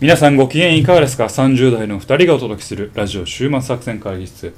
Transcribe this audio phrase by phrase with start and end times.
[0.00, 4.52] 皆さんご機嫌いかがですか ?30 代の2人がお届けするラジオ週末作戦会議室。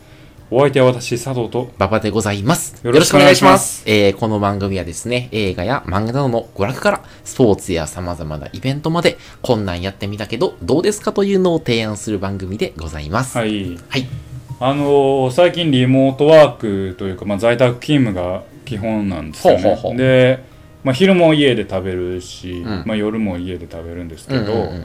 [0.50, 1.70] お相手は私、佐藤と。
[1.76, 2.80] 馬場でございます。
[2.82, 13.36] よろしくお願いしますえーこの番組はですね、映画や漫画などの娯楽から、スポーツや様々なイベントまで、こんなんやってみたけど、どうですかというのを提案する番組でございます。。
[13.36, 13.42] は。
[13.42, 13.78] はい。
[14.58, 19.62] あのー最近リモートワークというか、まあ、在宅勤務が基本なんですよね。
[19.62, 20.42] ほうほうほうで、
[20.82, 24.84] まあ、昼も家で食べるし、うんまあ、夜も家で食べるんですけど、うんうんうんうん。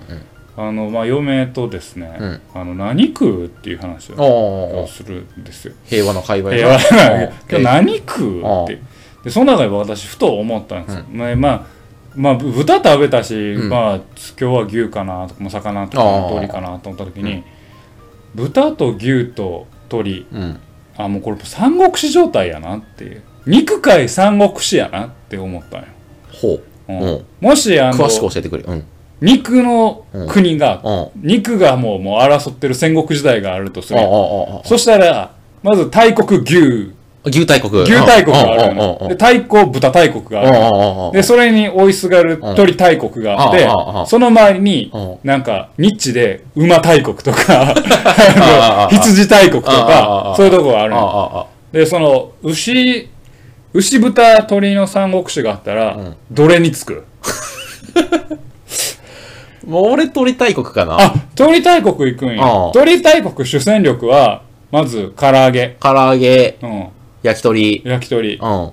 [0.67, 2.41] あの、まあ、嫁とですね、うん。
[2.53, 5.73] あの何食うっていう話をするんですよ。
[5.85, 6.79] 平和の会話平和
[7.59, 8.79] 何食うって。
[9.23, 11.65] でその中で私ふと思ったんですよ、まあまあ
[12.15, 13.69] まあぶ豚食べたし、ん。
[13.69, 14.03] まあ今
[14.35, 17.43] 日は牛かなとかも魚とかああ鶏かなと思った時に、
[18.35, 20.25] 豚と牛と鶏。
[20.31, 20.59] うん。
[20.97, 23.21] あもうこれ三国志状態やなっていう。
[23.47, 25.87] 肉界三国志やなって思ったんよ、
[26.31, 26.63] ほう。
[26.89, 26.99] うん。
[26.99, 27.25] うん。
[27.39, 28.63] もしあの詳しく教えてくれ。
[28.63, 28.83] うん。
[29.21, 31.27] 肉の国が、うん。
[31.27, 33.99] 肉がもうもう争ってる戦国時代があるとする
[34.65, 35.31] そしたら
[35.63, 36.91] まず大国牛。
[37.23, 37.29] あ。
[37.29, 37.83] 牛大国。
[37.83, 38.97] 牛大国があるの。
[38.99, 43.69] うんで大国豚大国があるでそれに追いすがる鳥大国があって
[44.09, 45.17] その周りにうん。
[45.23, 47.75] なんかニッチで馬大国とか
[48.89, 51.47] 羊大国とかそういうとこがあるの。
[51.71, 53.07] でその牛
[53.73, 56.15] 牛豚鳥の三国志があったらん。
[56.31, 57.05] どれにつく？
[59.71, 60.97] もう俺鳥大国かな。
[60.99, 66.87] あ鳥大国行くんあやあ鳥大国主戦力はまず唐揚げ唐揚げ、うん
[67.23, 67.81] 焼き鳥。
[67.85, 68.71] 焼き鳥うん。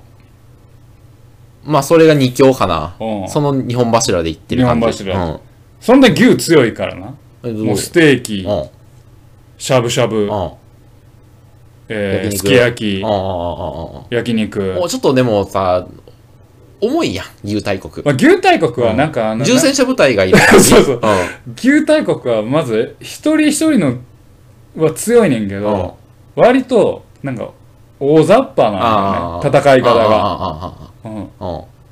[1.64, 2.96] まあ、それが二強かな。
[2.98, 5.04] うんその二本柱でいってる感じ。
[5.04, 5.40] 二本柱
[5.80, 7.64] そんで牛強いからなうん。
[7.64, 8.50] もうステーキうん。
[8.50, 8.68] うん。
[9.56, 10.50] しゃぶしゃぶうん。
[11.90, 15.86] えー焼肉すき焼きうんうんうんうん焼肉もうちょっとでもさ、
[16.80, 18.04] 重いやん、牛大国。
[18.04, 20.38] まあ、牛大国はなんかあの、重戦車部隊がいる。
[20.60, 21.06] そうそうう
[21.50, 21.54] ん。
[21.56, 23.94] 牛大国はまず一人一人の
[24.76, 25.96] は強いねんけど、
[26.36, 27.50] 割となんか
[27.98, 30.88] 大雑把なね戦い方が、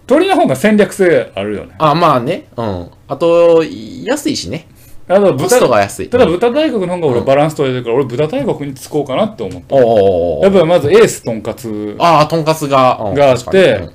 [0.07, 2.47] 鳥の方が戦略性あるよねああまあね。
[2.57, 2.91] うん。
[3.09, 3.65] あと、
[4.05, 4.69] 安いしね。
[5.09, 6.09] あと豚が安い。
[6.09, 12.99] ただ豚大国の方が俺バランス取れてるから、俺豚大国につこうかなって思ったやっぱりまずエースとんかつああ、とんかつが。
[13.01, 13.89] うんがあって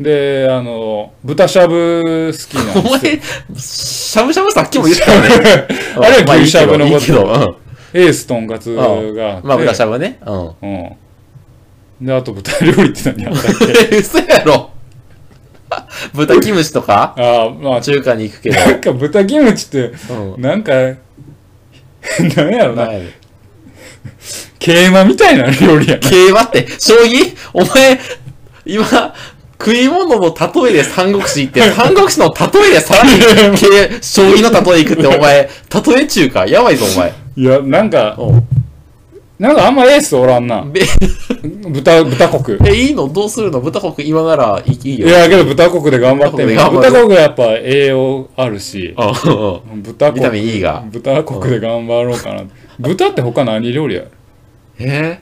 [0.00, 3.20] であの豚しゃぶ好きなんおですよ
[3.52, 5.68] 前、しゃぶしゃぶさっきも言ったよね。
[5.96, 7.56] あれは牛しゃぶのこといいけどうん
[7.94, 9.02] エースとんかつがあっ
[9.42, 10.18] て、まあ、豚しゃぶね。
[10.24, 10.46] うん。
[10.62, 12.06] うん。
[12.06, 13.54] で、あと豚料理って何やったっ
[13.90, 14.70] け 嘘やろ。
[16.14, 17.14] 豚キムチとか？
[17.18, 18.58] ああ、まあ、中華に行くけど。
[18.58, 20.40] なんか豚キムチって、うん。
[20.40, 20.96] なんか、なん
[22.54, 23.12] やろな、何やねん
[24.58, 26.00] 桂馬みたいな料理やな。
[26.00, 27.36] 競馬って、将棋？
[27.52, 28.00] お前、
[28.64, 28.84] 今、
[29.64, 30.34] 食い物の
[30.64, 33.66] 例えで三国志行って、三国志の例えでさらに、競
[34.00, 35.48] 将棋の例え行くって、お前、
[35.94, 36.46] 例え中華？
[36.46, 37.12] やばいぞ、お前。
[37.36, 38.42] いや、なんか、うん
[39.38, 40.62] なんかあんまエースおらんな。
[40.70, 40.82] べ
[41.68, 42.58] 豚、豚国。
[42.64, 43.08] え、いいの？
[43.08, 43.60] どうするの？
[43.60, 45.08] 豚国今ならいいよ。
[45.08, 46.54] いや、けど豚国で頑張ってる。
[46.54, 50.14] 豚国はやっぱ栄養あるし、豚国。
[50.14, 52.42] ビタミン E が豚国で頑張ろうかな。
[52.78, 54.02] 豚って他何料理や？
[54.78, 55.18] え？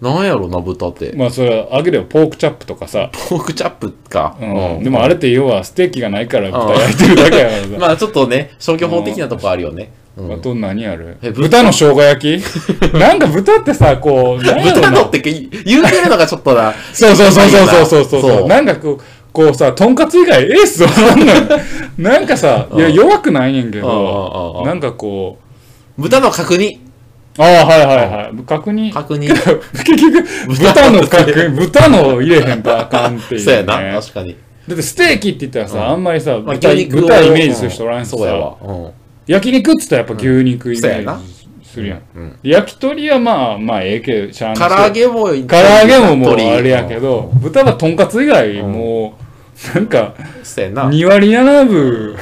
[0.00, 1.12] なんやろな、豚って。
[1.16, 3.10] まあそれはあげればポークチャップとかさ。
[3.28, 4.36] ポークチャップか。
[4.40, 4.44] う
[4.80, 4.84] ん。
[4.84, 7.68] でもあれって要はステーキがないから豚焼いてるだけやからさ。
[7.78, 9.90] まあちょっとね、消去法的なとこあるよね。
[10.16, 11.16] うんあと何ある？
[11.22, 12.44] え豚の生姜焼き？
[12.98, 16.74] なんか豚ってさ、こう、なんやろな豚のって言うてるのがちょっとな。
[16.92, 19.00] そうそうそうそうそうそうそうそうなんかこう、
[19.32, 21.32] こうさ、とんかつ以外エースおらんのよ。
[21.98, 25.38] なんかさ、いや、うん弱くないねんけどなんかこ
[25.96, 26.80] 豚の角煮。
[27.38, 28.42] う、ああ、はいはいはい。
[28.44, 28.92] 角煮。
[28.92, 29.28] 角煮。
[29.30, 33.44] 結局、豚の角、豚の入れへんとあかんっていう、ね。
[33.44, 34.36] そうやな、確かに。
[34.68, 38.56] だってステーキって言ったらさ、うんあんまりさ、まあ豚豚イメージする人おらんしさ、そうやわ。
[38.62, 38.86] うん
[39.26, 42.00] 焼肉っつったらやっぱ牛肉イメージするやん。
[42.16, 49.24] うん焼き鳥はまあまあええけどしゃあない唐揚げも、唐揚げももう鳥あれやけど、豚はとんかつ以外もう
[49.74, 50.14] なんか
[50.44, 50.88] そうやな。
[50.88, 52.16] 2割7分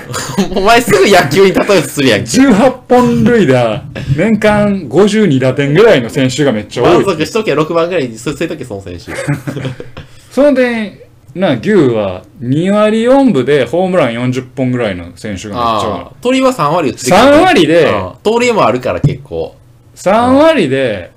[0.57, 2.27] お前すぐ野球に例えするやんけ。
[2.27, 3.85] 18本塁打
[4.17, 9.13] 年間52打点ぐらいの選手がめっちゃ多満い足しとけ6番ぐらいにそういうときその選手。
[10.33, 10.99] その点
[11.35, 16.15] な牛は2割4分でホームラン40本ぐらいの選手がめっちゃ多い。
[16.23, 19.55] 鳥は3割打ってる3割でうん盗塁もあるから結構。
[19.95, 21.11] 3割で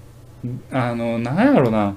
[0.71, 1.93] あのなんやろな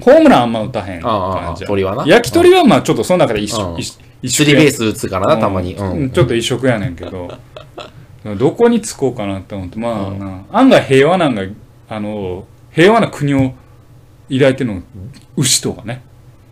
[0.00, 1.68] ホームランあんま打たへん感じや。
[1.68, 2.04] 鳥はな。
[2.06, 3.76] 焼き鳥はまあちょっとその中で一緒
[4.24, 5.74] スリーベース打つからな、たまに。
[5.74, 7.28] ちょっと一色やねんけど。
[8.38, 10.44] どこにつこうかなって思ってまあな。
[10.52, 11.42] 案外平和なんが
[11.88, 13.52] あの平和な国を
[14.28, 14.80] 抱いてるのが
[15.36, 16.02] 牛とかね。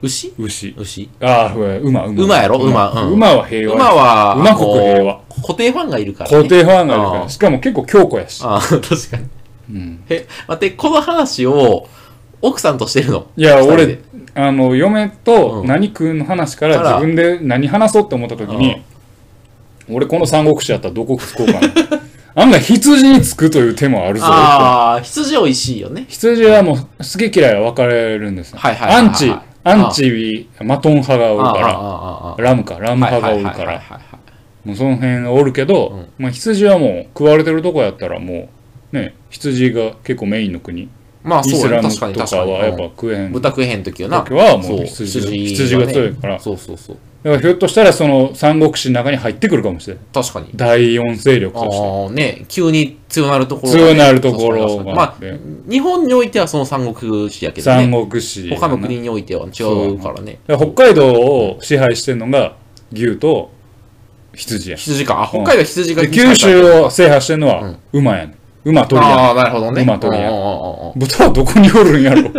[0.05, 0.35] 牛？
[0.39, 0.75] 牛。
[0.77, 1.09] 牛？
[1.21, 2.25] ああ馬馬。
[2.25, 2.59] 馬やろ？
[2.59, 2.91] 馬。
[2.93, 3.13] うん。
[3.15, 5.15] 馬は平和馬は、馬国平和。
[5.29, 6.37] こ固定ファンがいるから、ね。
[6.37, 7.29] 固定ファンがいるかあら。
[7.29, 8.43] しかも結構強固やし。
[8.45, 8.81] ああ、確
[9.11, 9.25] かに。
[9.71, 10.05] うん。
[10.11, 11.89] え、待って、この話を、
[12.47, 13.27] 奥さんとしてるの？
[13.37, 14.01] いや、俺で、
[14.35, 15.67] あの、嫁とうん。
[15.67, 18.59] 何君の話かからら自分で何話そうって思った時うん。
[18.59, 18.83] に、
[19.91, 21.61] 俺この三国志やったらどこつこうかな。
[22.37, 24.27] 案外羊につくという手もあるぞ。
[24.27, 26.05] ああ、羊美味しいよね。
[26.09, 29.33] 羊はもう好き嫌いは分かれるんですアンチ、
[29.63, 33.83] アンチ、マトン派がおるから、ラムか、ラム派がおるから、
[34.65, 38.49] もうその辺がおるけど、まあ羊はもう食われてるとこやったらも
[38.93, 40.89] う、ね、羊が結構メインの国。
[41.25, 42.53] まあそうや確かに確かに。
[42.53, 43.33] はやっぱうん食えへん。
[43.33, 44.21] だ豚食えへん時はな。
[44.21, 46.97] 時はもう羊がね羊が強いからそうそうそう。
[47.25, 50.05] からひょっとしたらその三国志の中に入ってくるかもしれない。
[50.13, 50.51] 確かに。
[50.55, 51.77] 第四勢力として。
[51.77, 57.83] ああ、ね、急に強なるところがね、強なるところ確かに確かにまあ日本においてはその三国志やけどね。
[57.91, 58.51] 三国志。
[58.51, 60.39] 他の国においては違うからね。
[60.47, 62.57] 北海道を支配してるのが
[62.93, 63.51] 牛と
[64.35, 64.77] 羊や。
[64.77, 65.23] 羊か。
[65.23, 68.37] あ、北海道羊がで九州を制覇してるのは馬やねん。
[68.65, 69.17] 馬取りや。
[69.17, 69.83] ああ、なるほどね。
[69.83, 70.31] 馬取りや。
[70.97, 72.31] 豚はどこにおるんやろ。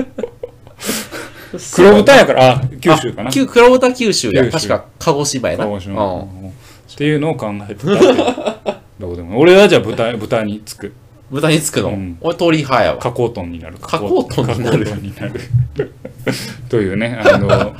[1.73, 3.31] 黒豚やから、あ、九州かな。
[3.31, 4.49] 黒豚九州や。
[4.49, 5.65] 確か鹿児島やな。
[5.65, 6.13] 鹿児島。
[6.13, 6.21] うん。
[6.21, 7.87] っていうのを考えてた
[8.99, 10.93] どうでも俺はじゃあ豚豚につく。
[11.31, 11.89] 豚につくの？
[11.89, 12.17] うん。
[12.21, 12.97] 俺鳥派やわ。
[12.99, 13.75] 加工トンになる。
[13.81, 14.85] 加工トンになる。
[15.01, 15.41] になる。
[16.69, 17.75] というねあの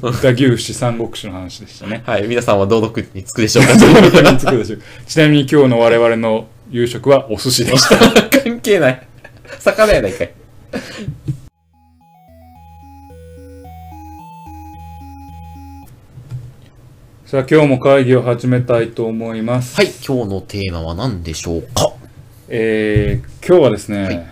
[0.00, 2.02] 豚牛脂三国志の話でしたね。
[2.06, 2.24] はい。
[2.28, 3.74] 皆さんはどの国につくでしょうか？
[3.74, 4.80] 豚につくでしょう。
[5.06, 9.06] ちなみに今日の我々の夕食はお寿司でした 関係ない。
[9.60, 10.30] 魚やないかい。
[17.26, 19.86] さあ今日も会議を始めたいと思いますはい。
[20.06, 21.92] 今日のテーマは何でしょうか？
[22.48, 24.26] えー今日はですね、はい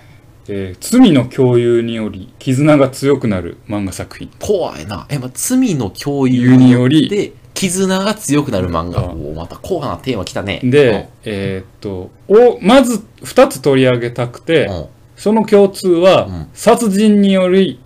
[0.48, 5.06] えー罪の共有により絆が強くなる漫画作品怖いな。
[5.10, 9.00] え、まあ、罪の共有により、で、絆が強くなる漫画。
[9.00, 10.60] うおまた怖なテーマ来たね。
[10.62, 14.68] で、えーっとをまず2つ取り上げたくて、
[15.16, 16.48] その共通は、うん。
[16.52, 17.80] 殺人により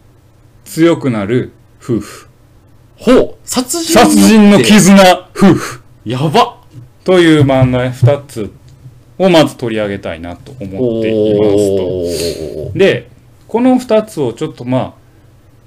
[0.64, 1.52] 強くなる
[1.82, 2.28] 夫婦。
[2.96, 5.82] ほう殺人殺人の傷絆夫婦。
[6.05, 6.58] やば。
[7.05, 8.52] という漫画2つ
[9.19, 12.78] をまず取り上げたいなと思っていますおと。
[12.78, 13.08] で
[13.49, 14.94] この2つをちょっとまあ、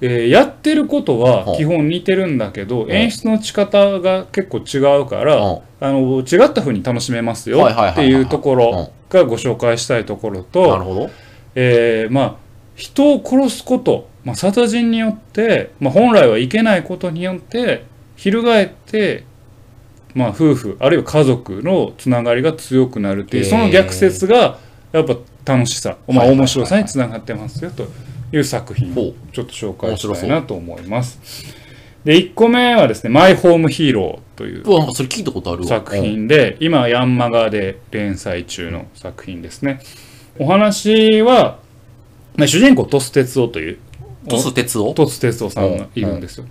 [0.06, 11.10] えーやってることはうん基本似てるんだけど、ん演出の仕方が結構違うから、うんあの違った風に楽しめますよっていうところがご紹介したいところと、なるほど。
[11.54, 12.36] えーまあ
[12.74, 17.84] 人を殺すこと、まあ、殺人によって、まあ、本来はいけないことによって
[18.16, 19.24] 翻って、
[20.12, 24.58] まあ、夫婦あるいは家族のつながりが強くなるっていうその逆説が
[24.90, 27.86] やっぱ楽しさ、まあ、面白さにつながってますよと
[28.34, 31.44] いう作品ほをちょっと紹介したいなと思います。
[32.04, 35.68] で1個目はですね「マイ・ホーム・ヒーロー」といううわ、なんかそれ聞いたことあるわ。
[35.68, 39.80] 作品で今ヤンマガで連載中の作品ですね
[40.38, 41.58] お話は、
[42.36, 43.78] まあ、主人公トス哲夫という
[44.24, 44.28] うん。
[44.28, 46.46] トス鉄をトス哲夫さんがいるんですよ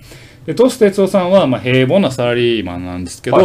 [0.45, 3.37] でトス哲夫さんはまあ平凡なサラリーマンなんですけど、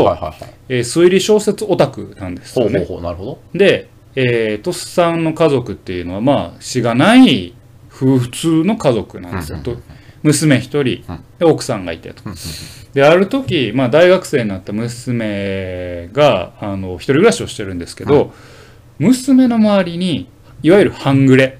[0.68, 3.38] 推理小説オタクなんですよねほうほうほう、なるほど。
[3.52, 7.54] で、えートスさんの家族っていうのはまあ死がない
[8.06, 9.64] 普通の家族なんですよ、うん。
[9.64, 9.76] と
[10.22, 11.04] 娘一人。
[11.08, 11.24] うん。
[11.38, 12.22] で奥さんがいてと。
[12.94, 18.32] である時、まあ、大学生になった娘があの一人暮らしをしてるんですけど、
[18.98, 20.28] 娘の周りに
[20.62, 21.58] いわゆる半グレ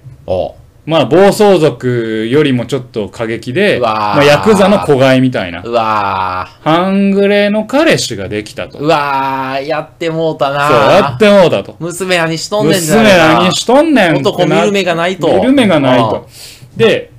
[0.89, 5.61] まあ暴走族よりもちょっと過激で、まあ、ヤクザの子飼いみたいな。
[5.63, 8.79] うわ半グレの彼氏ができたと。
[8.79, 8.81] ー。
[8.81, 11.77] うわー、やってもうたそうやなってもうたと。
[11.79, 13.35] 娘何しとんねんじゃ娘ないか。
[13.35, 15.29] 何しとんねん男見る目がないと。
[15.29, 16.27] 見る目がないと。
[16.75, 17.13] で、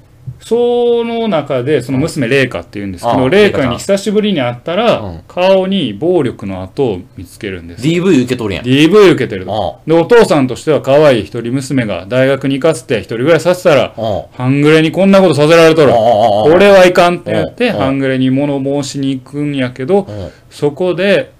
[0.50, 7.84] その中で、その娘、麗華っていうんですけど、うん麗華に久しぶりに会ったら、うん顔に暴力の跡を見つけるんです。
[7.84, 8.65] DV 受け取るやん。
[8.65, 9.79] DV 受けてると。
[9.86, 13.94] うで、お父さんとしては可愛い一人娘が大学に行かせて一人暮らしさせたら、ん。
[13.96, 14.24] うん。
[14.34, 15.91] 半グレにこんなことさせられとる。
[15.91, 20.32] ここれはいかんって言って、うん半グレに物申しに行くんやけど、うん。
[20.50, 21.32] そこで、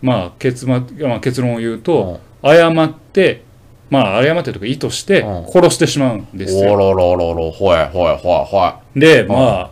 [0.00, 3.42] まあ結末、まあ、結論を言うと、誤って、
[3.90, 6.72] まあ誤ってというか意図してうん殺してしまうんですよ。
[6.72, 9.00] おろろろろ、ほいほいほいほい。
[9.00, 9.70] で、まあ、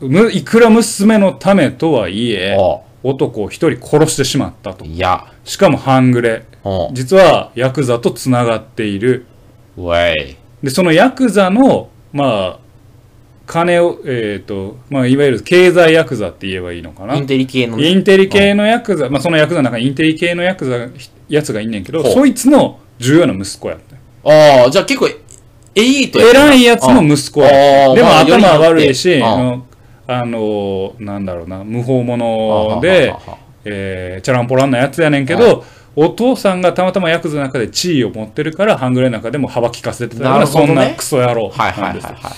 [0.00, 4.84] むいくら娘のためとはいえ、お男を一人殺してしまったと。
[4.84, 5.26] いや。
[5.44, 6.44] しかも半グレ。
[6.64, 6.94] うん。
[6.94, 9.26] 実はヤクザとつながっている。
[9.76, 10.36] ウェイ。
[10.62, 12.58] で、そのヤクザの、まあ、
[13.46, 17.16] 金を、えっ、と、まあ、いわゆる経済ヤクザって言えばいいのかな。
[17.16, 20.88] インテリ系のねインテリ系のヤクザ、まあ、そのヤクザの中にインテリ系のヤクザ、
[21.34, 24.30] やつがいんねんけど、そいつの重要な息子やった。
[24.30, 25.14] ああ、じゃあ結構、エ
[25.74, 33.14] リートや偉いやつの息子あやでも頭悪いし、あの、なんだろうな、無法者で、
[33.64, 35.64] えーチャランポランなやつやねんけど、
[35.96, 40.66] お父さんがたまたまヤクザの中で地位を持ってるから、半グレの中でも幅利かせてたような、なるほどね。
[40.66, 42.32] そんなクソ野郎はいでいは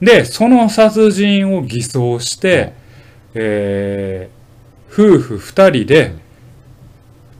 [0.00, 0.04] い。
[0.04, 2.72] で、その殺人を偽装して、
[3.34, 4.40] えー
[4.92, 6.14] 夫婦二人で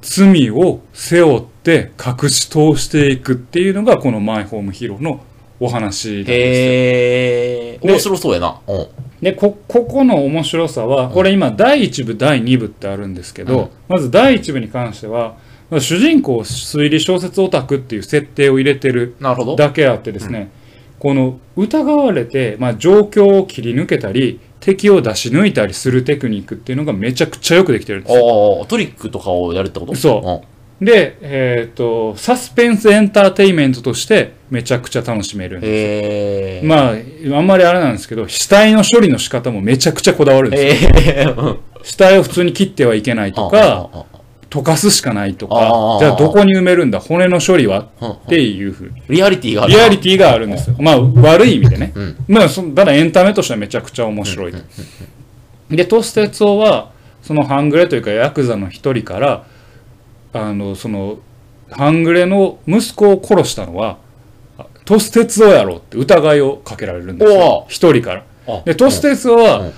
[0.03, 5.25] 罪を背負って隠し通していくっていうのがこのマイホームヒーローの
[5.59, 7.91] お話なんですよ。
[7.93, 8.61] 面白そうやな。
[8.67, 8.87] うん。
[9.21, 15.37] でこここの面白さはこれ今第1部第2部ってあるんですけど、うんまず第1部に関しては
[15.79, 19.57] 主人公推理小説オタクっていう設定を入れてるなるほど。
[19.57, 20.51] だけあってですね、
[20.99, 28.67] この疑われて、まあ、状況を切り抜けたり敵を出し抜いたりするテクニックっていうのがめちゃくちゃよくできてるんですよ。
[28.69, 29.95] トリックとかをやるってこと？
[29.95, 35.71] そうで、えっ、と、サスペンスエンターテインメントとしてめちゃくちゃ楽しめるんうん。
[35.71, 36.67] です。
[36.67, 40.85] まあ、あんまりあれなんですけど、死体の処理の仕方もめちゃくちゃこだわるんです
[41.25, 41.59] よ。
[41.83, 43.91] 死体を普通に切ってはいけないとか、
[44.51, 47.87] 溶かすしかないとか、じゃあどこに埋めるんだ、骨の処理は？
[48.03, 49.03] っていうふうに。
[49.09, 49.73] リアリティがある。
[49.73, 50.77] リアリティがあるんですよ。
[50.81, 51.93] まあ、悪い意味でね。
[51.95, 54.55] うんまあ、そただエンタメとしてはめちゃくちゃ面白い。
[55.71, 56.91] で、トステツオは、
[57.23, 59.47] その半グレというか、ヤクザの一人から、
[60.33, 61.19] あの、その、
[61.71, 63.99] 半グレの息子を殺したのは、
[64.59, 67.67] あトステツオやろって疑いをかけられるんですおよ。
[67.69, 68.25] う一人から。
[68.49, 69.71] あで、トステツオは、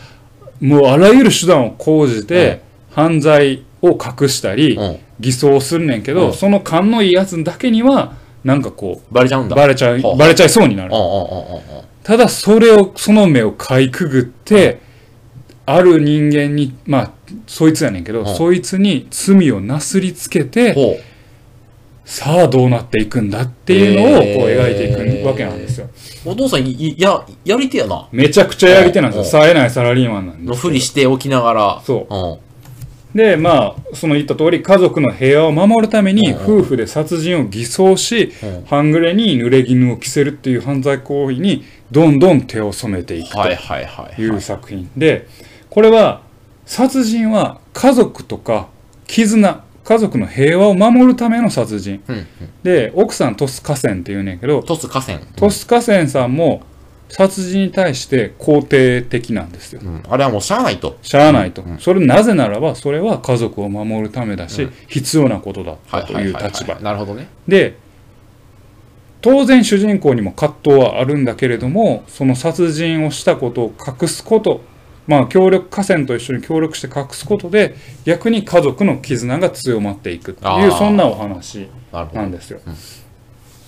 [0.60, 4.98] もうあらゆる手段を講じて、犯罪を隠したり、うん。
[5.20, 9.56] 偽装するねんけど、うんその勘のいいやつだけには、なんかこう、バレちゃうんだ。
[9.56, 10.90] バレちゃい、はあバレちゃいそうになる。
[12.02, 14.80] ただそれをその目をかいくぐって、
[15.64, 17.10] ある人間にまあ
[17.46, 21.02] そいつやねんけど、うんそいつに罪をなすりつけて。
[22.04, 25.88] さあどうなっていくんだっていうのをこう描いていくわけなんですよ
[26.26, 28.08] お父さん、いや、やり手やな。
[28.10, 31.82] めちゃくちゃやり手なんですようん冴えないサラリーマンなんでのふりしておきながら。
[31.86, 32.51] そううん。
[33.14, 43.56] でまあその言った通り家族の平和を守るためにうん夫婦で殺人を偽装しうん半グレに濡れ衣を着せるっていう犯罪行為にどんどん手を染めていくとはい
[44.28, 44.90] う作品。
[44.96, 45.26] で
[45.68, 46.22] これは
[46.66, 48.68] 殺人は家族とか
[49.06, 52.02] 絆家族の平和を守るための殺人。
[52.08, 52.26] うんうん。
[52.62, 55.18] で奥さんトスカセンっていうねんけどトス河川。
[55.36, 56.62] トスカセンさんも
[57.14, 60.02] 殺人に対して肯定的なんですようん。
[60.08, 60.96] あれはもうしゃあないと。
[61.02, 66.82] しゃあないとうんそれなぜならばそれは家族を守るためだし、うん必要なことだったとはいう立場はい。
[66.82, 67.28] なるほどね。
[67.46, 67.76] で
[69.20, 74.62] 当然主人公にも葛藤はあるんだけれどもその殺人をしたことを隠すこと
[75.06, 81.68] まあ協力河川と一緒に協力して隠すことで逆に家族の絆が強まっていくってあーいうそんなお話。
[81.92, 82.60] なんですよ。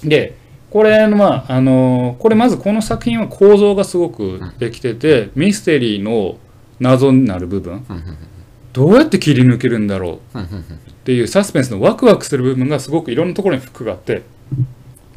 [0.03, 0.35] で
[0.75, 6.37] これのまああのこれまずこの作品は構造がすごくできててミステリーの
[6.81, 7.85] 謎になる部分。
[7.89, 8.17] うんうんうん
[8.73, 10.39] どうやって切り抜けるんだろう。
[10.41, 10.65] うんうんうんっ
[11.05, 14.23] ていうサスペンスのワクワクする部分がすごくいろんなところにフックがあって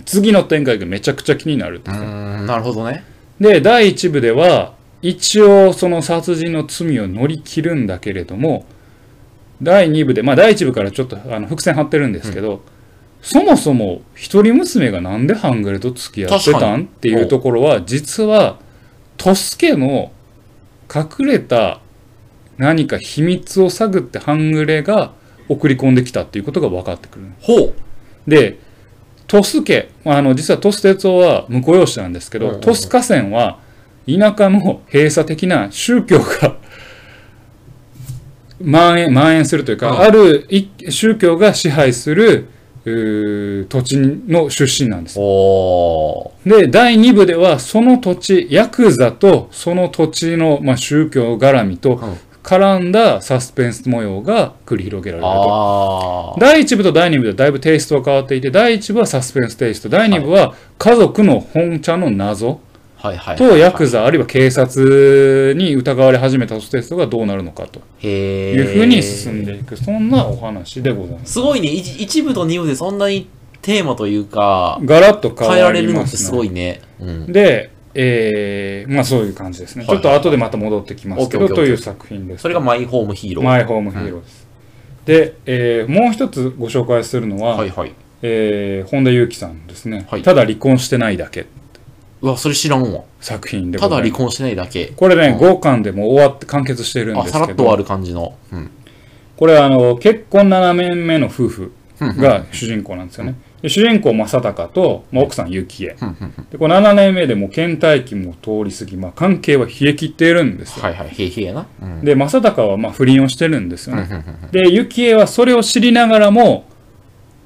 [0.05, 3.03] 次の展開がめちゃくちゃ気になるんでなるほどね。
[3.39, 8.65] で第1部では一応その殺人の罪を乗り切るんだけれども
[9.63, 12.61] 第2部でまあ第1部からちょっとあの伏線張ってるんですけど、
[13.27, 18.57] そもそも一人娘がなんでハングレと付き合ってたんっていうところは実は
[19.17, 20.11] トスケの
[20.93, 21.81] 隠れた
[22.57, 25.11] 何か秘密を探ってハングレが
[25.49, 27.73] 送り込んできたっていうことが分かってくるほう。
[28.25, 28.59] で
[29.27, 32.61] トス家あの実はトス哲夫は婿養子なんですけど、うんうんうん。
[32.61, 33.59] トス河川は
[34.07, 36.55] 田舎の閉鎖的な宗教が
[38.59, 39.99] 蔓延蔓延するというか、うん。
[39.99, 42.47] ある一宗教が支配する
[43.69, 45.19] 土地の出身なんです。
[45.19, 52.17] おで第2部ではその土地ヤクザとその土地の、まあ、宗教絡みとうん
[52.47, 56.37] 絡んだサスペンス模様が繰り広げられると。
[56.39, 62.61] 第1部と第2部ではだいぶテイストは変わっていて第1部はサスペンステイスト第2部は家族の本茶の謎
[62.97, 63.35] はいはい。
[63.37, 67.79] とヤクザあるいは警察に疑われ始めたテイストがどうなるのかと。
[68.05, 71.33] いうふうに進んでいくそんなお話でございます。
[71.33, 71.69] すごいね。
[71.69, 73.27] 一一部と二部でそんなに
[73.61, 76.81] テーマというか、ガラッと変変えられるのってますごいね。
[76.99, 77.31] うん。
[77.31, 79.85] で、えーまあそういう感じですね。
[79.85, 82.41] ちはいょっと後でまた戻ってきますけどという作品です。
[82.41, 83.45] それがマイホームヒーロー。
[83.45, 84.47] マイホームヒーローです。
[85.05, 87.91] で、えーもう一つご紹介するのは、はいはい。
[88.21, 91.45] えー本田裕樹さんですね、はいただ離婚してないだけ
[92.21, 93.03] うわ、それ知らんわ。
[93.19, 94.87] 作品でただ離婚してないだけ。
[94.95, 98.35] これね、うん5巻でもう終わって完結しているんあ、ですけどさらっと終わる感じの。
[98.51, 98.71] うん。
[99.35, 105.95] これはあの結婚7年目の夫婦うんが主人公なんですよね、で主人公正隆と、まあ、奥さん幸恵
[106.51, 111.67] でこれ7年目でもう倦怠期も通り過ぎ、まあ、関係は冷え切っているんですよ、はいはい、へいへいやな。
[111.81, 112.05] うん。
[112.05, 116.65] で正隆はまあ不倫をしてるんですよね、で幸恵はそれを知りながらも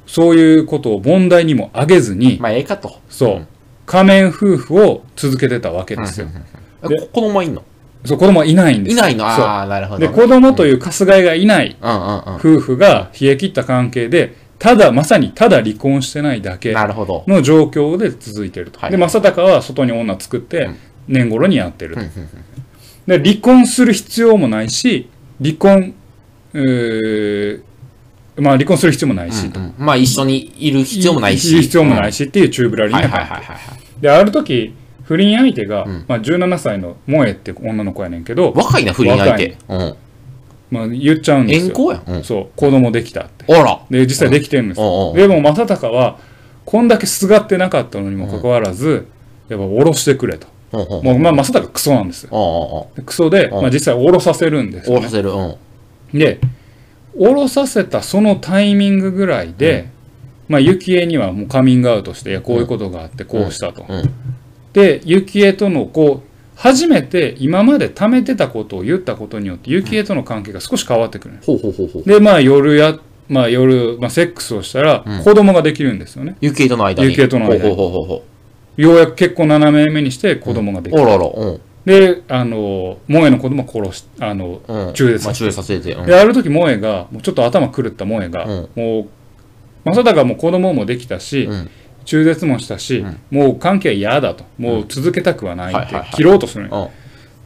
[0.06, 3.00] そういうことを問題にも挙げずに、まあ、ええかと。
[3.10, 3.48] そう、うん
[3.92, 6.28] 仮面夫婦を続けてたわけですよ、
[6.82, 7.62] 子供はいんの？
[8.06, 9.00] そう子供はいないんですよ。
[9.00, 9.26] いないの？
[9.26, 11.76] ああ、なるほどで子供というかすがいがいない。
[11.82, 17.26] 夫婦が冷え切った関係でただまさにただ離婚してないだけなるほど。
[17.28, 18.92] の状況で続いていると、はい。
[18.92, 20.78] で正隆は外に女作ってうん。
[21.08, 22.02] 年頃にやってると、
[23.08, 25.10] で離婚する必要もないし
[25.44, 25.94] 離婚
[26.54, 27.64] うー
[28.42, 31.52] まあ離婚する必要もないし、うんうんまあ、一緒にいる必要もないし。
[31.52, 33.02] いる必要もないしっていう宙ぶらりうん。
[33.02, 34.02] なはいはい関係はいはいはい。
[34.02, 39.58] である時不倫相手が、うんまあ、17歳の萌えって女の子やねんけど、若いな、不倫相手。
[39.68, 39.96] うん。
[40.72, 42.04] まあ、言っちゃうんですよ遠行やん。
[42.08, 42.24] うん。
[42.24, 43.82] そう子供できたってあら。
[43.90, 46.18] で実際できてるんですよでも正隆は
[46.66, 49.08] こんだけすがってなかったのにもかかわらず、
[49.50, 50.48] やっぱ下ろしてくれと。
[50.72, 55.32] もうまあ正隆クソなんですよクソで、うんまあ、実際下ろさせるんですよ、ね、おろせる。
[55.32, 55.58] う
[56.16, 56.18] ん。
[56.18, 56.40] で
[57.18, 59.90] 下ろさせたそのタイミングぐらいで、
[60.48, 64.14] まあ幸恵にはもうカミングアウトしていやこういうことがあってこうしたと、うん。
[64.74, 72.04] で幸恵とのこう初めて今まで貯めてたことを言ったことによって幸恵との関係が少し変わってくる、ほうほうほうほう。
[72.04, 77.10] でまあ夜やまあ夜、まあ、セックスをしたらうん子供ができるんですよね、ゆきえとの間に。
[77.10, 78.24] ゆきえとの間にほうほうほうほうほ
[78.78, 81.06] ようやく結婚7年目にして子供ができる、う。
[81.06, 81.26] おらら。
[81.26, 81.62] うん。
[81.86, 84.94] であの萌えの子供を殺しあのうん。
[84.94, 85.94] 中絶させまあ中絶させて。
[85.94, 86.06] うん。
[86.06, 89.10] である時萌えがもうちょっと頭狂った萌えが、うんもう
[89.84, 91.70] 正隆も子供もできたし、うん。
[92.06, 96.92] 中絶もしたし、うんもう関係は嫌だともう続けたくはないってはいはいはい切ろうとするのよ、うん。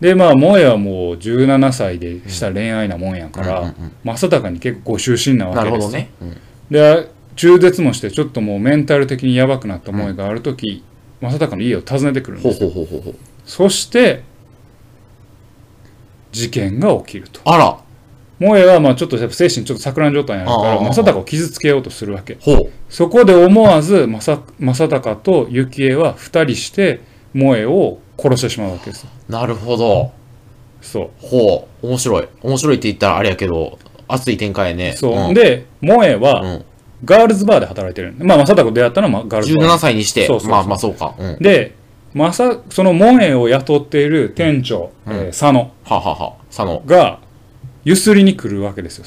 [0.01, 6.10] でまあ萌えはもう17歳でした恋愛なもんやから、うんうんうん正隆に結構ご執心なわなけでするほどね。
[6.22, 6.38] うん。
[6.70, 10.84] で中絶もしてちょっともうメンタル的にやばくなった萌えがある時、
[11.22, 13.15] 正隆の家を訪ねてくるんほうですほうほうほうほう。
[13.46, 14.24] そして
[16.32, 17.80] 事件が起きるとあら。
[18.38, 22.72] 萌えはまあちょっと精神ちょっと錯乱状態にあるから正隆を傷つけようとするわけほう。
[22.89, 27.00] そこで思わず正正隆と幸恵は二人して
[27.34, 30.12] 萌えを殺してしまうわけですよなるほど。
[30.82, 31.88] そうほう。
[31.88, 32.28] 面白い。
[32.43, 34.93] 面白いって言ったらあれやけど、熱い展開やね。
[34.93, 36.65] そう、ん、で萌えうはん。
[37.04, 41.15] ガールズバーで働いてるまあ正隆と出会ったのはまあガールズバー17歳にしてそうそうそう、まあまあそうか。
[41.17, 41.38] うん。
[41.39, 41.74] で
[42.15, 45.13] まさその萌えを雇っている店長、うん。
[45.13, 45.71] えー佐野。
[45.84, 46.34] ははは。
[46.47, 46.82] 佐野。
[46.86, 47.19] が
[47.84, 49.06] ゆすりに来るわけですよ。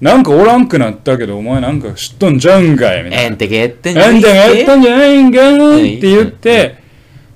[0.00, 3.22] なんかおらんくなったけどお前なんか知っとんじゃうんかいみたいな。
[3.26, 6.76] えんてけってんじゃあんたがやったんんじゃないんかはいいって言って、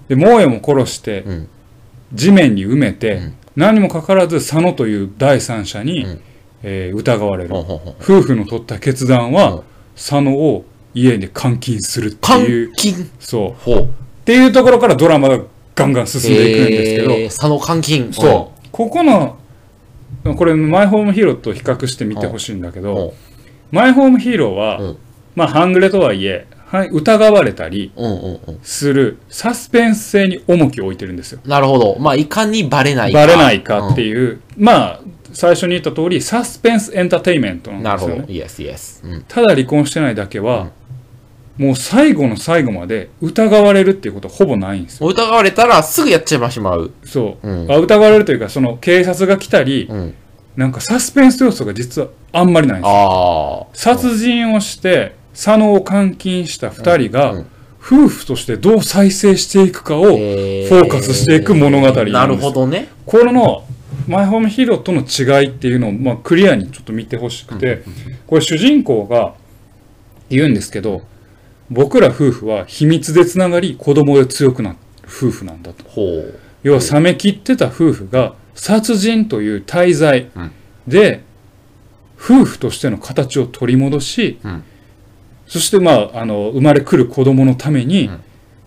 [0.09, 1.48] で、萌えも殺してうん、
[2.14, 3.35] 地面に埋めて、うん。
[3.56, 6.20] 何もかからず佐野という第三者に、うん。
[6.62, 7.54] えー疑われる。
[7.54, 9.62] 夫婦の取った決断は、うん。
[9.94, 13.11] 佐野を家で監禁するって監いう、禁？
[13.18, 13.88] そう。
[14.20, 15.40] っていうところからドラマが
[15.74, 18.12] ガンガン進んでいくんですけど、えー佐野監禁。
[18.12, 18.68] そう。
[18.70, 19.38] ここの、
[20.37, 23.12] これ、マイホームヒーローと比較してみてほしいんだけど、うん。
[23.76, 24.98] マイホームヒーローは、うん
[25.35, 28.59] まあ、半グレとはいえ、はい疑われたりうんうんうん。
[28.62, 31.40] するサスペンス性に重きを置いてるんですよ。
[31.44, 31.96] なるほど。
[31.98, 33.18] まあ、いかにバレないか。
[33.18, 35.00] バレないかっていいう、まあ、
[35.33, 37.83] 最初に言った通り、サスペンスエンターテインメントうん。
[37.83, 38.14] なですよね。
[38.16, 38.33] なんるほど。
[38.35, 39.02] イエスイエス。
[39.04, 39.24] うん。
[39.26, 40.70] ただ離婚してないだけは、
[41.61, 45.07] もう最後の最後まで疑われるっていうことはほぼないんですよ。
[45.11, 46.90] 疑われたらすぐやっちゃいましまう。
[47.05, 47.46] そう。
[47.46, 50.14] うんあ疑われるというか、その警察が来たり、うん。
[50.57, 53.68] なんかサスペンス要素が実はあんまりないんですよ。
[53.75, 57.44] 殺人をして、佐野を監禁した二人が、
[57.79, 62.88] 夫婦としてどう再生していくかを、えフォーカスしていく物語なんですなるほどね。
[63.05, 63.64] これの
[64.09, 67.83] マイホームヒーローとの違いっていうのを、まあ、クリアにちょっと見てほしくて、
[68.27, 69.35] これ主人公が
[70.31, 71.03] 言うんですけど
[71.70, 75.85] 僕ら夫婦は秘密でつながり子供で強くなる夫婦なんだと。
[76.62, 80.52] 要は冷め切ってた夫婦が殺人という大罪うん。
[80.87, 81.22] で
[82.16, 84.64] 夫婦としての形を取り戻し、うん。
[85.46, 88.20] そしてまああの生まれくる子供のために、うん。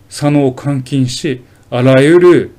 [0.09, 2.51] 佐野を監禁しあらゆる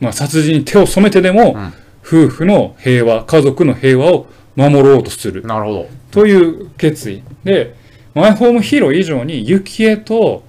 [0.00, 1.72] まあ、殺人に手を染めてでも、うん。
[2.06, 5.42] 夫婦の平和家族の平和を守ろうとする。
[5.42, 5.88] なるほど。
[6.10, 7.22] という決意。
[7.44, 7.74] で
[8.14, 10.42] マイホームヒーロー以上に幸恵と,、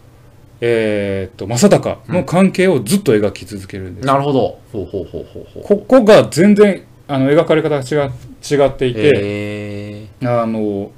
[0.61, 4.59] えー、と正隆の関係をずっと描き続けるんです、なるほど。
[4.71, 5.63] ほうほうほうほうほう。
[5.63, 8.09] ここが全然あの描かれ方が違
[8.55, 10.07] 違っていて。
[10.21, 10.91] あの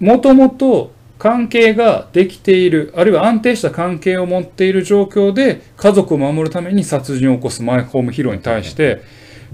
[0.00, 9.02] もともと関係ができているあるいは安定した関係を持っている状況で家族を守るために殺人を起こすマイホームヒーローに対して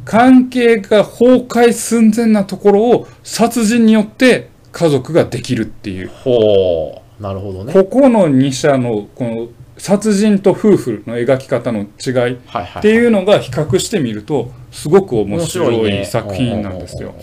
[0.09, 7.23] 関係が崩壊寸前なところを殺人によって家族ができるっていうほう。
[7.23, 7.75] なるほどね。
[7.75, 12.37] ここの2者のこの殺人と夫婦の描き方の違い。
[12.37, 12.38] っ
[12.81, 17.14] ていうのが比較してみるとすごく面面白い作品なんですよ。。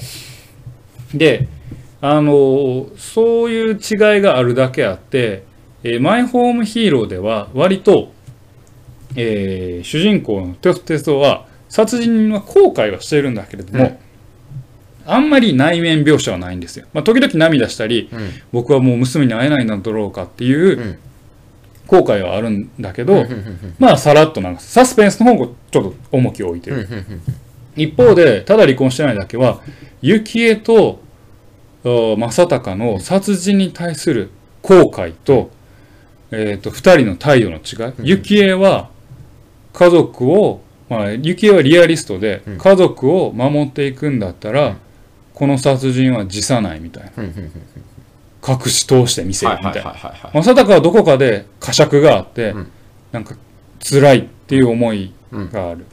[1.11, 1.47] で
[2.01, 5.43] あのそういう違いがあるだけあって、
[5.83, 8.11] えーマイホームヒーローでは割と、
[9.15, 13.97] えー主人公のテオテストは殺人は後悔はしているんだけれども、うん。
[15.07, 16.87] あんまり内面描写はないんですよ。
[16.93, 18.29] まあ、時々涙したりうん。
[18.51, 20.97] 僕はもう娘に会えないのだろうかっていううん。
[21.87, 26.77] 後悔はあるんだけど、うんまあさらっと流すサスペンスの方がちょっと重きを置いてる。
[26.77, 27.21] うん
[27.75, 29.61] 一方でただ離婚してないだけは
[30.01, 30.99] 幸恵と
[31.83, 35.51] お正隆の殺人に対する後悔と,、
[36.31, 38.89] えー、と2人の態度の違い、幸恵は
[39.73, 42.57] 家族を、まあ、幸恵はリアリストで、うん。
[42.57, 44.77] 家族を守っていくんだったら、うん。
[45.33, 47.23] この殺人は辞さないみたいな。
[48.47, 49.95] 隠し通してみせるみたいな。
[50.33, 52.71] 正隆はどこかで呵責があって、うん。
[53.11, 53.35] なんか
[53.79, 55.85] 辛いっていう思いがある、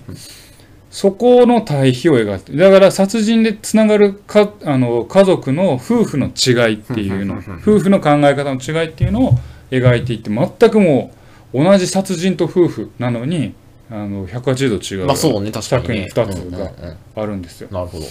[0.90, 9.33] そこの対比を描いてだから殺人でつながるかあの家族の夫婦の違いっていうの夫婦の考え方の違いっていうのを
[9.70, 11.12] 描いていって全くも
[11.52, 13.55] う同じ殺人と夫婦なのに
[13.92, 16.09] あの180度違うまあそうね、確かにね。
[16.09, 17.68] 作品二つがうんうんうんあるんですよ。
[17.70, 18.05] なるほど。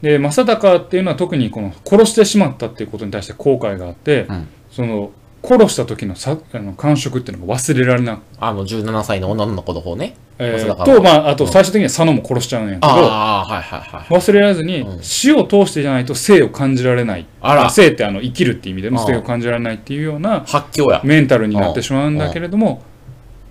[0.00, 5.10] で正隆っていうのは特にこの殺してしまったっていうことに対して後悔があって、うんその
[5.46, 10.16] 殺した時のさあの感触っていうのが忘れられなくあの、17歳の女の子の方ね。
[10.38, 14.20] えーと、まあ、あと最終的には佐野も殺しちゃうんやけど、ああ、はいはいはい。
[14.20, 17.26] 忘れられずにうん死を通してじゃないと生を感じられない。
[17.40, 21.00] あら生ってあの生きるっていう意味での生を感じられないっていうような発狂や。
[21.04, 22.82] メンタルになってしまうんだけれども、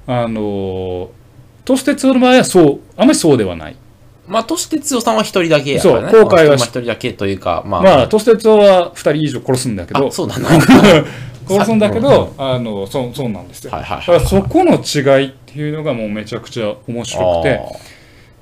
[0.06, 1.08] あのー、
[1.66, 3.76] 都市鉄の場合はそう、あまりそうではない。
[4.28, 6.12] まあ、都市哲夫さんは一人だけやからね。
[6.12, 7.82] そう後悔は一人だけというか、まあ。
[7.82, 10.36] まあ、都市鉄は2人以上殺すんだけどあ、、そうだ。
[11.48, 13.72] 殺すんだけど、あの、そう、そうなんですよ。
[13.72, 17.62] はいはいだからそこの違いっていうのがもうめちゃくちゃ面白くて、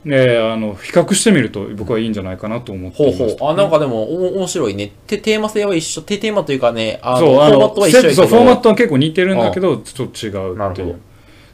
[0.06, 3.30] で、あの、比較してみると僕はいいんじゃないかなと思ってほう。
[3.38, 3.52] ほう。
[3.52, 4.92] あ、なんかでも、お面白いね。
[5.08, 6.02] て、テーマ性は一緒。
[6.02, 8.12] テテーマというかね、あの、そう、あのフォーマットは一緒。
[8.12, 11.00] そう、フォーマットは結構似てるんだけど、ちょっと違うっていう。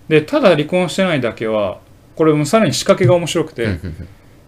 [0.09, 1.79] で、ただ離婚してないだけは、
[2.15, 4.07] これもさらに仕掛けが面白くて、うんうんうん。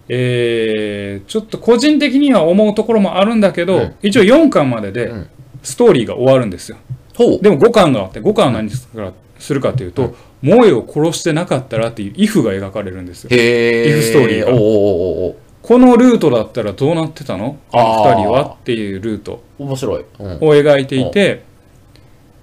[0.09, 3.95] えーちょっと個人的には思うところもあるんだけど、うん。
[4.01, 5.27] 一応4巻まででうん。
[5.63, 6.77] ストーリーが終わるんですよ。
[7.15, 7.41] ほう。
[7.41, 13.29] でも5巻があって、5巻は何するかするかというと、萌えを殺してなかったらっていうイフが描かれるんですよ。
[13.29, 14.51] イフストーリーが。
[14.51, 17.57] このルートだったらどうなってたの？
[17.71, 18.15] このあー。
[18.17, 19.43] 2人はっていうルート。
[19.59, 20.05] 面白い。
[20.19, 20.31] うん。
[20.37, 21.43] を描いていて、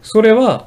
[0.02, 0.66] それは、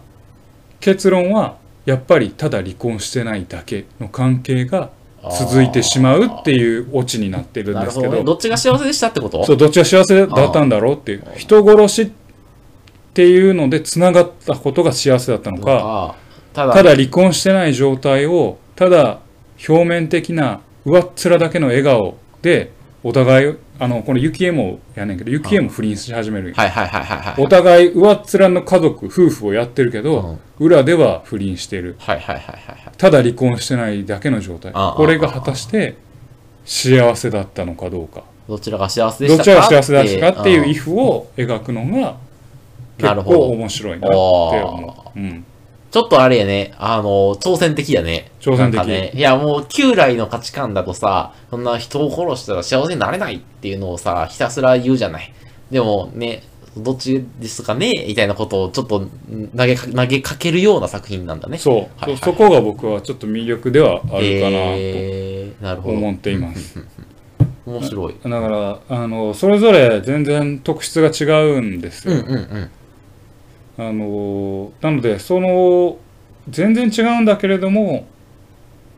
[0.81, 1.55] 結論は、
[1.85, 4.91] やっぱりただ離婚してないだけの関係が
[5.39, 8.11] 続いてしまうっていうオチになってるんですけど。
[8.11, 8.23] どね。
[8.23, 9.43] どっちが幸せでしたってこと？
[9.45, 12.11] そうどっちが幸せだったんだろうっていう人殺しっ
[13.13, 16.15] ていうのでつながったことが幸せだったのか。
[16.53, 19.19] ただ離婚してない状態をただ
[19.67, 22.71] 表面的な上っ面だけの笑顔で
[23.03, 26.53] お互いあのこの幸恵もやねんけど幸恵も不倫し始める。
[26.53, 27.43] はいはいはいはいはい。
[27.43, 31.95] お互い上っ面の家族夫婦をやってるけど、裏では不倫してる。
[31.99, 32.97] はいはいはいはいはい。
[32.97, 34.71] ただ離婚してないだけの状態。
[34.75, 35.95] ああこれが果たして
[36.63, 38.23] 幸せだったのかどうか。
[38.47, 39.51] どちらが幸せでしたか？
[39.51, 40.69] どっちが幸せだったかっていうん。
[40.69, 42.17] イフを描くのが
[42.97, 43.39] 結なるほど。
[43.39, 45.45] 構面白いなって思う、うん、
[45.91, 48.31] ちょっとあれやね、あの、挑戦的やね。
[48.39, 49.11] 挑戦的ね。
[49.13, 55.33] いや、もう、旧来の価値観だとさ、そんな人を殺したら幸せになれないっていうのをさ、ひたすら言うじゃない。
[55.69, 56.43] でもね、
[56.77, 58.05] どっちですかね？
[58.07, 59.09] みたいなことをちょっとん
[59.55, 61.57] 投げか投げかけるような作品なんだね。
[61.57, 65.95] そう、はいはいそそこが僕はちょっと魅力ではあるかなえー、なるほど。
[65.95, 66.79] と思っています、
[67.67, 68.15] 面白い。
[68.23, 72.69] だからあのそれぞれ全然特質が違うんですよ、うんうんうん。
[73.81, 75.97] あのなのでその
[76.47, 78.05] 全然違うんだけれども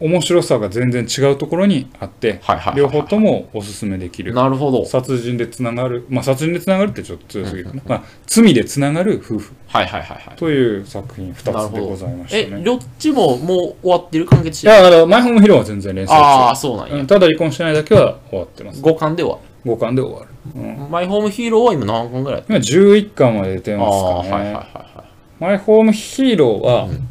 [0.01, 2.41] 面白さが全然違うところにあって。
[2.75, 4.33] 両方ともおすすめできる。
[4.33, 4.85] なるほど。
[4.85, 9.53] 殺人でつながるまあ殺人でつながるってちょっと強すぎるかな、まあ、罪でつながる夫婦。
[9.67, 10.35] はいはいはいはい。
[10.35, 12.63] という作品なる2つでございましえ、たね。
[12.63, 12.75] ど。
[12.75, 14.25] っちももう終わってる？
[14.25, 16.95] 完結しいやだからマイホームヒーローは全然連載ああ、中そうなんや。
[16.95, 17.07] うん。
[17.07, 18.81] ただ離婚してないだけは終わってます。
[18.81, 25.03] 5巻では？5巻で終わる、うん、マイホームヒーローは今何巻ぐらい今11巻まで出てあますあ、かね、はいはいはいは
[25.39, 27.07] マイホームヒーローは、うん。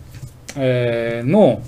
[0.56, 1.62] えーの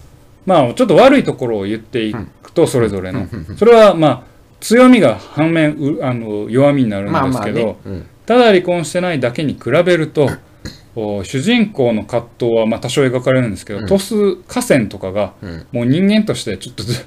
[0.46, 4.22] まあちょっと悪いところを言っていくとそれぞれの、それはまあ
[4.61, 7.11] 強みが反面うあの弱みになるい。
[7.11, 7.77] んまあまあですけど、ね。
[7.85, 8.07] うん。
[8.27, 10.31] ただ離婚してないだけに比べると
[10.96, 13.87] お主人公の葛藤はまあ多少描かれるんですけど、うん。
[13.87, 15.66] トス河川とかがうん。
[15.72, 17.05] もう人間としてちょっとず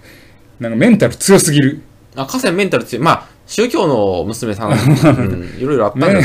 [0.59, 1.81] なんかメンタル強すぎる。
[2.15, 3.03] あ、河川メンタル強い。
[3.03, 6.23] まあ、宗教の娘さん、 うん、いろいろあったんじゃない、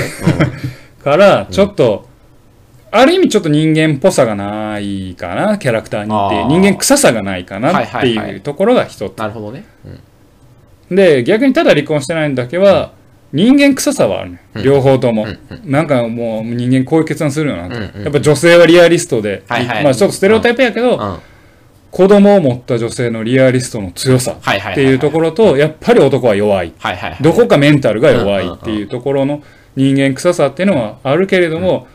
[1.03, 2.07] からちょっと、
[2.91, 6.55] ある意味ちょっと人間っぽさがないかなキャラクターにって。
[6.55, 9.65] 人間臭さがないかなってはいうところが一つ、なるほどね。
[10.91, 10.97] うん。
[10.97, 12.93] で逆にただ離婚してないんだけは、
[13.33, 14.63] 人間臭さはあるね、うん。
[14.63, 15.71] 両方とも、うん。
[15.71, 21.21] なんかもう人間こういう決断するよなと、やっぱ女性はリアリストで、まあちょっとステレオタイプやけど、
[21.92, 24.33] 子供を持った女性のリアリストの強さ。
[24.33, 26.72] っていうところと、やっぱり男は弱い。
[27.20, 29.42] どこかメンタルが弱いっていうところの
[29.76, 31.87] 人間臭さっていうのはあるけれども、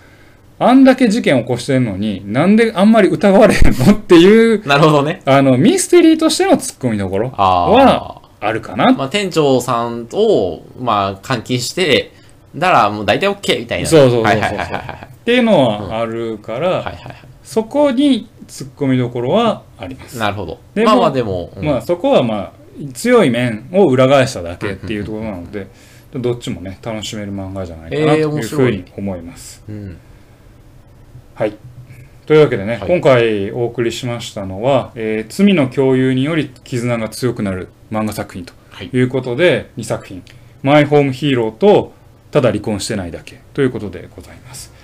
[0.59, 5.23] あんだけ事件を起こしてるのに、なんであんまり疑われるのっていう、なるほどね。
[5.25, 8.91] あの、ミステリーとしてのツッコミどころあはあるかな。
[8.91, 12.11] まあ、店長さんを、まあ、監禁して、
[12.55, 13.87] だからもう大体 OK みたいな。
[13.87, 14.57] そうそうそうそう。
[14.57, 16.93] っていうのはあるから、
[17.43, 20.19] そこにツッコミどころはありますい。。
[20.19, 20.59] なるほど。
[20.73, 22.53] でもまあまあでも、うんまあそこはまあ
[22.93, 25.67] 強い面を裏返しただけっていうところなので、
[26.13, 29.63] どっちもね楽しめる漫画じゃないかなとえー面いうふ白いうに思います。
[29.67, 29.97] うん。
[31.35, 31.53] はい。
[32.25, 40.23] というわけでね、はい今回お送りしましたのは、えー罪の共有により絆が強くなる漫画作品とはいいうことで、2作品、
[40.61, 41.93] マイホームヒーローと、
[42.31, 44.76] ただ離婚してないだけということでございます。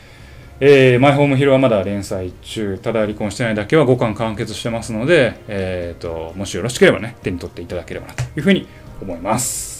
[0.65, 8.65] えーマイホームヒロはまだ連載中、ただ離婚してないだけは5巻完結してますので、えーと、もしよろしければね、手に取っていただければなというふうに
[9.01, 9.72] 思います。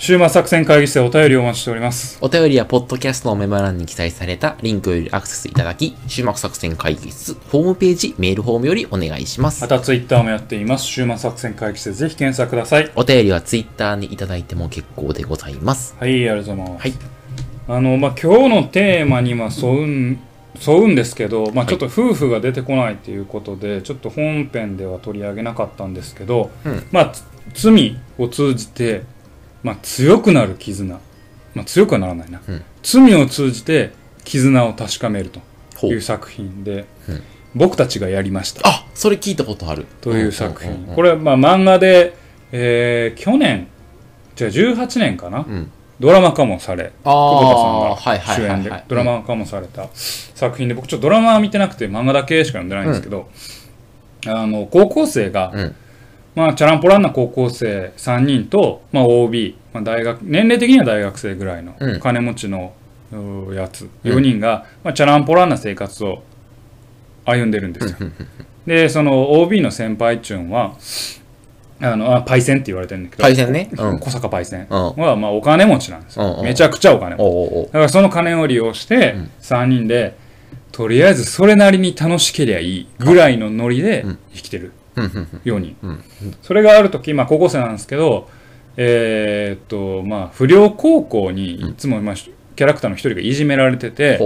[0.00, 2.18] 週末作戦会議室でお便りをお待ちしております。
[2.20, 9.66] お便りは、ポッドキャストのメモ欄に記載されたリンクよりアクセスいただき、終幕作戦会議室、ホームページ、メールフォームよりお願いしますま。
[9.66, 10.86] たツイッターもやっています。
[10.86, 12.88] 週末作戦会議室でぜひ検索ください。
[12.94, 15.96] お便りはツイッターにいただいても結構でございます。
[15.98, 16.82] はい、ありがとうございます。
[16.82, 16.92] はい。
[17.66, 20.18] あの、まあ、今日のテーマには沿うん、
[20.64, 29.02] 沿うんですけど、まあ、ちょっと夫婦が出てこないということで、ちょっと本編では取り上げなかったんですけど、うんまあ、つ罪を通じて、
[29.62, 30.98] まあ、強くなる絆。
[31.54, 32.40] まあ、強くはならないな。
[32.46, 33.90] うん罪を通じて
[34.24, 35.40] 絆を確かめると
[35.76, 35.88] ほ。
[35.88, 37.22] いうう作品で、うん
[37.54, 38.60] 僕たちがやりました。
[38.68, 39.86] あ、それ聞いたことある。
[40.02, 40.70] という作品。
[40.70, 42.14] うんうんうんこれはまあ漫画で、
[42.52, 43.68] えー去年、
[44.36, 45.70] じゃあ18年かな、うん。
[45.98, 53.28] ドラマ化もされ、あ久保田あ、さんが主演でドラマ化もされた作品で、僕ちょっとドラマは見てなくて漫画だけしか読んでないんですけど、
[54.26, 55.74] あの高校生が、うん。
[56.34, 62.00] まあ、チャランポランな高校生3人と、まあ、OB、まあ、大学年齢的には大学生ぐらいのうん。
[62.00, 62.72] 金持ちの
[63.12, 66.22] うやつ4人が、まあ、チャランポランな生活を
[67.24, 67.96] 歩んでるんですよ。
[68.66, 70.76] でその OB の先輩っちゅうんは
[71.80, 73.70] あのあパイセンって言われてるんだけどパイセンね。
[73.76, 73.98] うん。
[73.98, 74.94] 小坂パイセンうん。
[74.96, 76.44] は、まあ、お金持ちなんですよ、うんうん。
[76.44, 77.20] めちゃくちゃお金持ち。
[77.22, 77.66] おうおうおう。
[77.66, 79.30] だからその金を利用してうん。
[79.40, 80.16] 3人で
[80.72, 84.18] とりあえずそれなりに楽しけりゃいいぐらいのノリでうん。
[84.34, 86.04] 生きてるうんうん4人うん。
[86.42, 88.28] それがある時まあ高校生なんですけど
[88.76, 94.18] えーっとまあ不良高校にいつもまあキャラクターの一人がいじめられてて。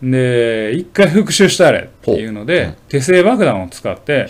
[0.00, 4.26] で一回復讐したれっていうので、手製爆弾を使って。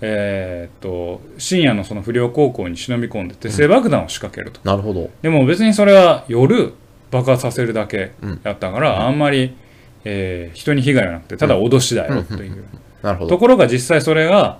[0.00, 5.10] えーっと深夜のその不良高校に忍び込んで手製爆弾を仕掛けると、なるほど。
[5.22, 6.72] でも別にそれは夜
[7.10, 8.40] 爆発させるだけうん。
[8.44, 9.56] やったから、あんまり、
[10.04, 12.64] えー人に被害はなくてただ脅しだよっていう、
[13.04, 13.30] なるほど。
[13.30, 14.58] ところが実際それが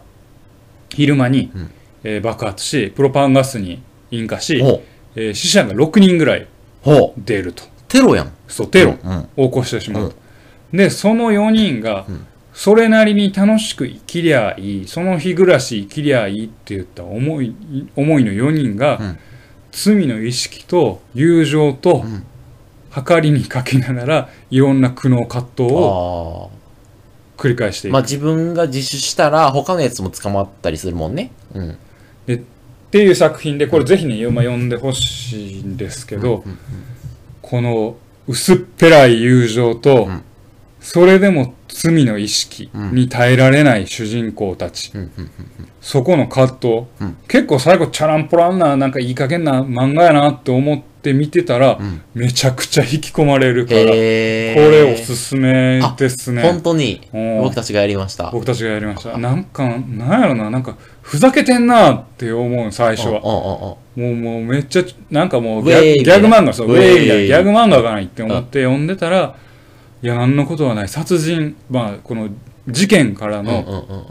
[0.91, 1.71] 昼間に、うん
[2.05, 4.81] えー爆発しプロパンガスに引火し、ほう。
[5.17, 6.47] えー死者が6人ぐらい
[6.83, 7.21] ほう。
[7.25, 8.33] 出るとテロやん。
[8.47, 9.29] そうテロうん。
[9.37, 10.17] を起こしてしまうと、
[10.73, 17.55] でその4人がんそれなりに楽しく生きりゃいいその日暮らし生きりゃいいって言った思い
[17.97, 19.19] 思いの4人が、うん
[19.77, 22.25] 罪の意識と友情と、ん
[23.05, 26.64] 計りにかけながらいろんな苦悩葛藤をあ
[27.37, 27.95] 繰り返していく、あ。
[27.95, 31.33] まあ自分が自首したら他のやつも捕まったりするもんね。
[31.55, 31.71] うん。
[31.71, 32.39] っ
[32.91, 36.45] ていう作品でこれぜひね、まあ読んでほしいんですけど、
[37.43, 40.23] この薄っぺらい友情と、うん。
[40.81, 45.31] それでも罪の意識に耐えられない主人公たち、うんうん
[45.81, 46.69] そこの葛藤、
[47.01, 47.17] うん。
[47.29, 53.87] 結構最後チャランポランななんかいい加減な漫画やなって思って見てたら、んめちゃくちゃ引き込まれるから、こ。
[53.91, 56.43] れおすすめですね。
[56.43, 58.31] 本当にうん僕たちがやりました。
[58.31, 59.19] 僕たちがやりました。
[59.19, 63.21] なんか、なんやろな、なんか、ふざけてんなって思う、最初は。
[63.21, 69.37] もうもうめっちゃ、なんかもうギャギャグ漫画、そう、ウウェイェイみたいな、ギャグ漫画がないって思って読んでたら、
[70.03, 70.89] いや、何のことはない。
[70.89, 72.29] 殺人、まあ、この、
[72.69, 74.07] 事件からの。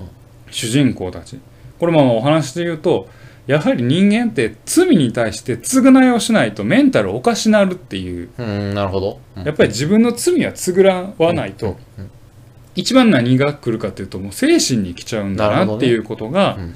[0.53, 1.39] 主人公たち
[1.79, 3.09] これもお話で言うと
[3.45, 8.29] やはり人間って罪に対して償いをしないとメンタルおかしなるっていう。
[8.37, 9.19] うん、なるほど。
[9.35, 9.43] うん。
[9.43, 12.09] やっぱり自分の罪は償わないと、うん
[12.75, 16.75] 一番何が来るかっていうともう精神に来ちゃうんだなっていうことが、うん。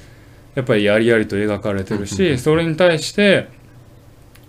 [0.54, 2.38] やっぱりやりやりと描かれてるし、うんうんうん。
[2.38, 3.48] それに対して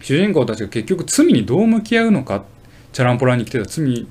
[0.01, 2.43] 主人公たちが結局罪にどう向き合うのか
[2.93, 4.07] チャランポランに来てた罪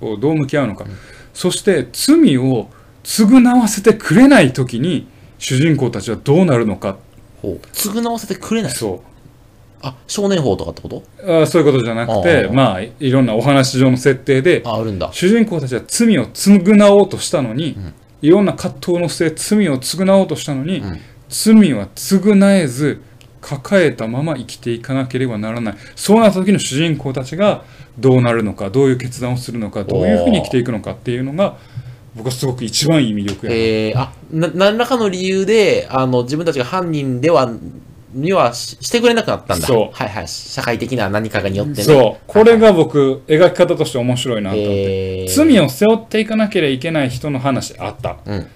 [0.00, 0.86] をどう向き合うのか、
[1.34, 2.70] そして罪を
[3.02, 5.06] 償わせてくれない時に
[5.38, 6.96] 主人公たちはどうなるのか。
[7.42, 8.72] 償わせてくれない。
[8.72, 9.02] そ
[9.82, 11.02] あ、少年法とかってこと？
[11.24, 15.10] うあそういうことじゃなくてまあいろんなお話上の設定であ、あるんだ。
[15.12, 17.94] 主人公たちは罪を償おうとしたのに、ん。
[18.22, 21.00] いろんな葛藤の末罪を償おうとしたのに、うん。
[21.30, 23.00] 罪は償えず
[23.40, 25.74] 抱えたまま生きていかなければならない。
[25.96, 27.64] そうなった時の主人公たちが
[27.98, 31.56] どうなるのかどういう決断をするのかどういうふうに生きていくのかっていうのが
[32.14, 33.58] 僕はすごく一番いい魅力やな。
[33.58, 37.50] えー、あ、な、何らかの理由で、あの、自分たちが犯人では、
[38.12, 39.66] にはししてくれなくなったんだ。
[39.66, 39.96] そう。
[39.96, 40.28] はいはい。
[40.28, 41.82] 社会的な何かがによってね。
[41.84, 42.22] そう。
[42.26, 48.46] これが僕描き方として面白いなと思って、えー、罪を背負っていかなければいけない人の話あった、うん。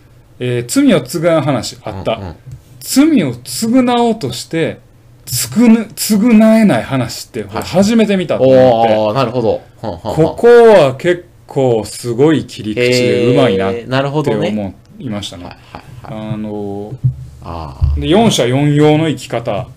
[0.40, 2.34] えー罪を償う話あった、うんうん。
[2.80, 4.80] 罪を償おうとして
[5.24, 9.62] 償ぬ償えない話って俺初めて見たと思って、おー、なるほど。
[9.80, 14.34] ここは結構すごい切り口でうまいなっえーなるほて。
[14.34, 15.56] 思いましたね。
[16.02, 16.94] あの
[17.42, 19.68] あで4者4様の生き方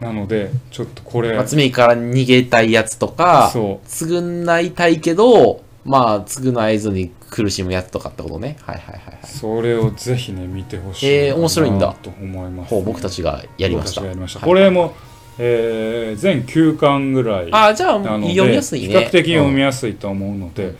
[0.00, 1.36] なのでちょっとこれあ。
[1.36, 8.56] まあ、罪から逃げたいやつとか、そ償いたいけど、まあ、償えずに苦しむやつとかってことね。
[8.62, 9.18] はいはいはいはい。
[9.26, 14.40] それをぜひね見てほしいえー面白いんだと思います、ほう、僕たちがやりました。
[14.40, 14.94] これも、
[15.38, 18.88] えー全9巻ぐらいああ、じゃあ、読みやすいね。
[18.88, 20.76] 比較的読みややすいと思うので、うん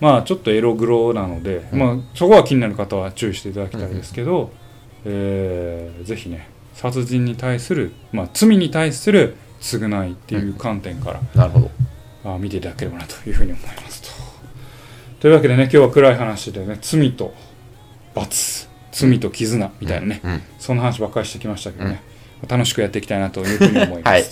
[0.00, 4.52] まあちょっとエログロなので、うんまあそこは気になる方は注意していただきたいですけど、
[5.04, 11.70] えーぜひね殺人に対する、まあ、罪に対する償いっていう観点から、なるほど。
[12.24, 14.08] あ見ていただければなというふうに思いますと。
[15.20, 17.34] というわけでね今日は暗い話でね罪と
[18.14, 20.42] 罰罪と絆みたいなね、うん。
[20.58, 22.00] そんな話ばっかりしてきましたけどね、
[22.46, 24.08] 楽しくやっていきたいなというふうに思います。
[24.08, 24.24] はい。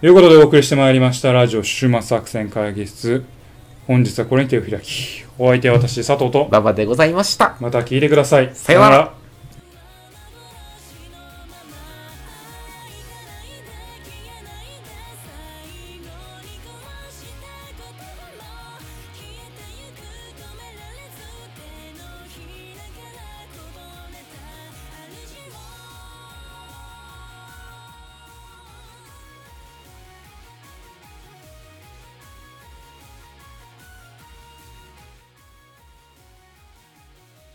[0.00, 3.24] ということでお送りしてまいりましたラジオ終末作戦会議室。
[3.86, 5.24] 本日はこれに手を開き。
[5.38, 6.46] お相手は私佐藤と。
[6.50, 7.56] 馬場でございました。
[7.60, 8.50] また聞いてください。
[8.54, 9.19] さようなら